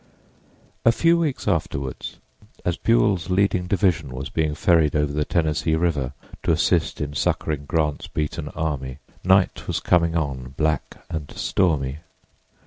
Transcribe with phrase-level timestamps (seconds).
[0.83, 1.97] A few weeks afterward,
[2.65, 7.65] as Buell's leading division was being ferried over the Tennessee River to assist in succoring
[7.65, 11.99] Grant's beaten army, night was coming on, black and stormy.